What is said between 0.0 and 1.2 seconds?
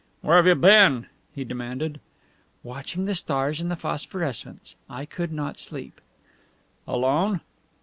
"Where have you been?"